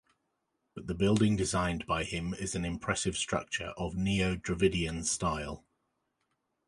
But 0.73 0.87
the 0.87 0.95
building 0.95 1.35
designed 1.35 1.85
by 1.85 2.05
him 2.05 2.33
is 2.33 2.55
an 2.55 2.65
impressive 2.65 3.15
structure 3.15 3.71
of 3.77 3.93
Neo 3.95 4.35
Dravidian 4.35 5.03
style. 5.03 5.63